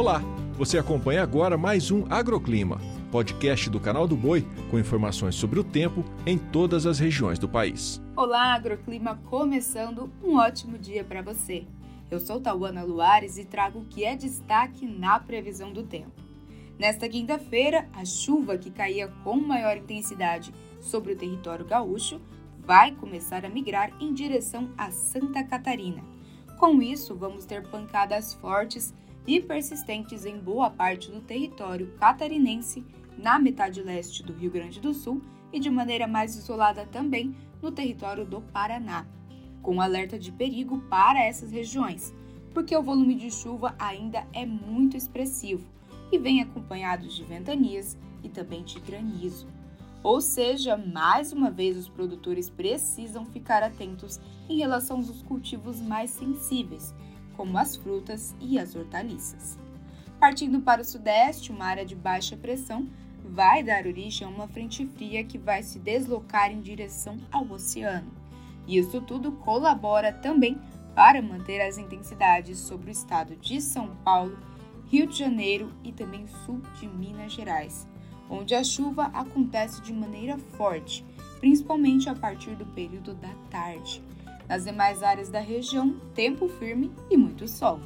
Olá, 0.00 0.22
você 0.54 0.78
acompanha 0.78 1.22
agora 1.22 1.58
mais 1.58 1.90
um 1.90 2.06
Agroclima, 2.08 2.80
podcast 3.12 3.68
do 3.68 3.78
canal 3.78 4.08
do 4.08 4.16
Boi 4.16 4.46
com 4.70 4.78
informações 4.78 5.34
sobre 5.34 5.60
o 5.60 5.62
tempo 5.62 6.02
em 6.24 6.38
todas 6.38 6.86
as 6.86 6.98
regiões 6.98 7.38
do 7.38 7.46
país. 7.46 8.00
Olá, 8.16 8.54
Agroclima 8.54 9.20
começando 9.28 10.10
um 10.24 10.38
ótimo 10.38 10.78
dia 10.78 11.04
para 11.04 11.20
você. 11.20 11.66
Eu 12.10 12.18
sou 12.18 12.40
Tauana 12.40 12.82
Luares 12.82 13.36
e 13.36 13.44
trago 13.44 13.80
o 13.80 13.84
que 13.84 14.02
é 14.02 14.16
destaque 14.16 14.86
na 14.86 15.20
previsão 15.20 15.70
do 15.70 15.82
tempo. 15.82 16.12
Nesta 16.78 17.06
quinta-feira, 17.06 17.86
a 17.92 18.02
chuva 18.02 18.56
que 18.56 18.70
caía 18.70 19.08
com 19.22 19.36
maior 19.36 19.76
intensidade 19.76 20.50
sobre 20.80 21.12
o 21.12 21.16
território 21.16 21.66
gaúcho 21.66 22.22
vai 22.58 22.92
começar 22.92 23.44
a 23.44 23.50
migrar 23.50 23.92
em 24.00 24.14
direção 24.14 24.70
a 24.78 24.90
Santa 24.90 25.44
Catarina. 25.44 26.02
Com 26.58 26.80
isso, 26.80 27.14
vamos 27.14 27.44
ter 27.44 27.68
pancadas 27.68 28.32
fortes 28.32 28.94
e 29.26 29.40
persistentes 29.40 30.24
em 30.24 30.38
boa 30.38 30.70
parte 30.70 31.10
do 31.10 31.20
território 31.20 31.92
catarinense, 31.98 32.84
na 33.18 33.38
metade 33.38 33.82
leste 33.82 34.22
do 34.22 34.32
Rio 34.32 34.50
Grande 34.50 34.80
do 34.80 34.94
Sul 34.94 35.20
e 35.52 35.60
de 35.60 35.70
maneira 35.70 36.06
mais 36.06 36.36
isolada 36.36 36.86
também 36.86 37.34
no 37.60 37.70
território 37.70 38.24
do 38.24 38.40
Paraná, 38.40 39.06
com 39.62 39.80
alerta 39.80 40.18
de 40.18 40.32
perigo 40.32 40.78
para 40.88 41.22
essas 41.24 41.52
regiões, 41.52 42.14
porque 42.54 42.76
o 42.76 42.82
volume 42.82 43.14
de 43.14 43.30
chuva 43.30 43.74
ainda 43.78 44.26
é 44.32 44.46
muito 44.46 44.96
expressivo 44.96 45.66
e 46.10 46.18
vem 46.18 46.40
acompanhado 46.40 47.06
de 47.06 47.22
ventanias 47.24 47.96
e 48.22 48.28
também 48.28 48.62
de 48.64 48.80
granizo. 48.80 49.46
Ou 50.02 50.20
seja, 50.20 50.76
mais 50.76 51.32
uma 51.32 51.50
vez 51.50 51.76
os 51.76 51.88
produtores 51.88 52.48
precisam 52.48 53.26
ficar 53.26 53.62
atentos 53.62 54.18
em 54.48 54.56
relação 54.56 54.96
aos 54.96 55.22
cultivos 55.22 55.80
mais 55.80 56.10
sensíveis, 56.10 56.94
como 57.40 57.56
as 57.56 57.74
frutas 57.74 58.36
e 58.38 58.58
as 58.58 58.76
hortaliças. 58.76 59.58
Partindo 60.18 60.60
para 60.60 60.82
o 60.82 60.84
sudeste, 60.84 61.50
uma 61.50 61.64
área 61.64 61.86
de 61.86 61.96
baixa 61.96 62.36
pressão 62.36 62.86
vai 63.24 63.62
dar 63.62 63.86
origem 63.86 64.26
a 64.26 64.30
uma 64.30 64.46
frente 64.46 64.86
fria 64.86 65.24
que 65.24 65.38
vai 65.38 65.62
se 65.62 65.78
deslocar 65.78 66.52
em 66.52 66.60
direção 66.60 67.16
ao 67.32 67.50
oceano. 67.50 68.12
Isso 68.68 69.00
tudo 69.00 69.32
colabora 69.32 70.12
também 70.12 70.60
para 70.94 71.22
manter 71.22 71.62
as 71.62 71.78
intensidades 71.78 72.58
sobre 72.58 72.90
o 72.90 72.92
estado 72.92 73.34
de 73.36 73.58
São 73.58 73.96
Paulo, 74.04 74.38
Rio 74.88 75.06
de 75.06 75.16
Janeiro 75.16 75.72
e 75.82 75.92
também 75.92 76.26
sul 76.44 76.60
de 76.78 76.86
Minas 76.86 77.32
Gerais, 77.32 77.88
onde 78.28 78.54
a 78.54 78.62
chuva 78.62 79.04
acontece 79.14 79.80
de 79.80 79.94
maneira 79.94 80.36
forte, 80.36 81.06
principalmente 81.38 82.06
a 82.06 82.14
partir 82.14 82.54
do 82.54 82.66
período 82.66 83.14
da 83.14 83.32
tarde. 83.48 84.04
Nas 84.50 84.64
demais 84.64 85.00
áreas 85.00 85.28
da 85.28 85.38
região, 85.38 85.94
tempo 86.12 86.48
firme 86.48 86.90
e 87.08 87.16
muito 87.16 87.46
sol. 87.46 87.78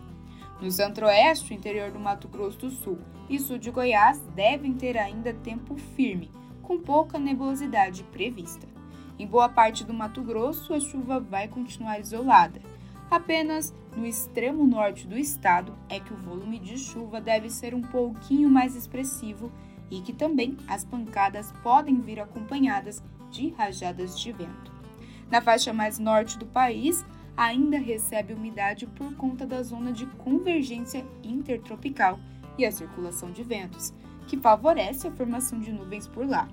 No 0.63 0.71
centro-oeste, 0.71 1.53
interior 1.53 1.91
do 1.91 2.01
Mato 2.01 2.27
Grosso 2.27 2.57
do 2.61 2.71
Sul 2.71 2.97
e 3.29 3.39
sul 3.39 3.59
de 3.59 3.71
Goiás 3.71 4.19
devem 4.35 4.73
ter 4.73 4.97
ainda 4.97 5.35
tempo 5.35 5.77
firme, 5.77 6.31
com 6.63 6.81
pouca 6.81 7.19
nebulosidade 7.19 8.03
prevista. 8.05 8.67
Em 9.19 9.27
boa 9.27 9.47
parte 9.47 9.85
do 9.85 9.93
Mato 9.93 10.23
Grosso, 10.23 10.73
a 10.73 10.81
chuva 10.81 11.21
vai 11.21 11.49
continuar 11.49 12.01
isolada. 12.01 12.63
Apenas 13.11 13.75
no 13.95 14.07
extremo 14.07 14.67
norte 14.67 15.07
do 15.07 15.19
estado 15.19 15.77
é 15.91 16.01
que 16.01 16.15
o 16.15 16.17
volume 16.17 16.59
de 16.59 16.79
chuva 16.79 17.21
deve 17.21 17.51
ser 17.51 17.75
um 17.75 17.83
pouquinho 17.83 18.49
mais 18.49 18.75
expressivo 18.75 19.53
e 19.91 20.01
que 20.01 20.15
também 20.15 20.57
as 20.67 20.83
pancadas 20.83 21.53
podem 21.63 22.01
vir 22.01 22.21
acompanhadas 22.21 23.03
de 23.31 23.51
rajadas 23.51 24.19
de 24.19 24.33
vento. 24.33 24.74
Na 25.31 25.41
faixa 25.41 25.73
mais 25.73 25.99
norte 25.99 26.39
do 26.39 26.47
país, 26.47 27.05
ainda 27.37 27.79
recebe 27.79 28.33
umidade 28.33 28.87
por 28.87 29.15
conta 29.17 29.47
da 29.47 29.63
zona 29.63 29.93
de 29.93 30.07
convergência 30.07 31.05
intertropical 31.23 32.19
e 32.57 32.65
a 32.65 32.71
circulação 32.73 33.33
de 33.33 33.43
ventos, 33.43 33.93
que 34.27 34.37
favorece 34.37 35.09
a 35.09 35.13
formação 35.13 35.59
de 35.59 35.73
nuvens 35.73 36.07
por 36.07 36.27
lá. 36.27 36.49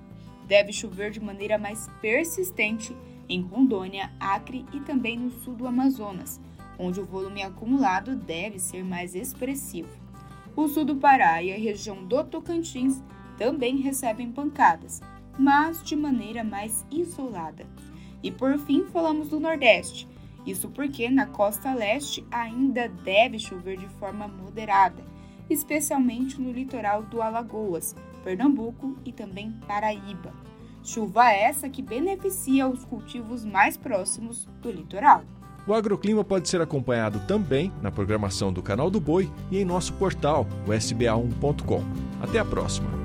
Deve 0.46 0.72
chover 0.72 1.10
de 1.10 1.20
maneira 1.20 1.56
mais 1.56 1.88
persistente 2.00 2.96
em 3.28 3.42
Rondônia, 3.42 4.12
Acre 4.18 4.66
e 4.72 4.80
também 4.80 5.18
no 5.18 5.30
sul 5.30 5.54
do 5.54 5.66
Amazonas, 5.66 6.40
onde 6.78 7.00
o 7.00 7.04
volume 7.06 7.42
acumulado 7.42 8.16
deve 8.16 8.58
ser 8.58 8.84
mais 8.84 9.14
expressivo. 9.14 9.96
O 10.56 10.68
sul 10.68 10.84
do 10.84 10.96
Pará 10.96 11.42
e 11.42 11.52
a 11.52 11.56
região 11.56 12.04
do 12.04 12.22
Tocantins 12.24 13.02
também 13.38 13.76
recebem 13.76 14.30
pancadas, 14.30 15.00
mas 15.38 15.82
de 15.82 15.96
maneira 15.96 16.44
mais 16.44 16.84
isolada. 16.90 17.66
E 18.22 18.30
por 18.30 18.58
fim, 18.58 18.84
falamos 18.84 19.28
do 19.28 19.40
Nordeste. 19.40 20.08
Isso 20.46 20.68
porque 20.68 21.08
na 21.08 21.26
costa 21.26 21.72
leste 21.74 22.24
ainda 22.30 22.88
deve 22.88 23.38
chover 23.38 23.78
de 23.78 23.88
forma 23.88 24.26
moderada, 24.26 25.04
especialmente 25.48 26.40
no 26.40 26.52
litoral 26.52 27.02
do 27.02 27.22
Alagoas, 27.22 27.94
Pernambuco 28.24 28.96
e 29.04 29.12
também 29.12 29.52
Paraíba. 29.66 30.32
Chuva 30.82 31.30
essa 31.30 31.68
que 31.68 31.80
beneficia 31.80 32.66
os 32.66 32.84
cultivos 32.84 33.44
mais 33.44 33.76
próximos 33.76 34.48
do 34.60 34.70
litoral. 34.70 35.22
O 35.66 35.72
agroclima 35.72 36.24
pode 36.24 36.48
ser 36.48 36.60
acompanhado 36.60 37.20
também 37.20 37.72
na 37.80 37.92
programação 37.92 38.52
do 38.52 38.62
Canal 38.62 38.90
do 38.90 39.00
Boi 39.00 39.30
e 39.48 39.58
em 39.58 39.64
nosso 39.64 39.92
portal, 39.92 40.44
o 40.66 40.70
sba1.com. 40.70 41.84
Até 42.20 42.40
a 42.40 42.44
próxima! 42.44 43.01